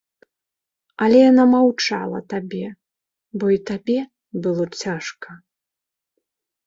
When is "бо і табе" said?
3.43-3.99